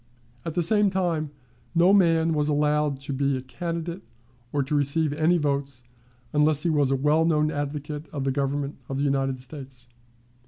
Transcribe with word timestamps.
At 0.43 0.55
the 0.55 0.63
same 0.63 0.89
time, 0.89 1.29
no 1.75 1.93
man 1.93 2.33
was 2.33 2.49
allowed 2.49 2.99
to 3.01 3.13
be 3.13 3.37
a 3.37 3.41
candidate 3.43 4.01
or 4.51 4.63
to 4.63 4.73
receive 4.73 5.13
any 5.13 5.37
votes 5.37 5.83
unless 6.33 6.63
he 6.63 6.71
was 6.71 6.89
a 6.89 6.95
well 6.95 7.23
known 7.23 7.51
advocate 7.51 8.07
of 8.11 8.23
the 8.23 8.31
Government 8.31 8.79
of 8.89 8.97
the 8.97 9.03
United 9.03 9.39
States. 9.41 9.89